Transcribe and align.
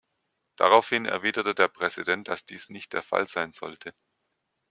Daraufhin 0.55 1.05
erwiderte 1.05 1.53
der 1.53 1.67
Präsident, 1.67 2.27
dass 2.27 2.43
dies 2.43 2.71
nicht 2.71 2.91
der 2.93 3.03
Fall 3.03 3.27
sein 3.27 3.51
sollte. 3.51 3.93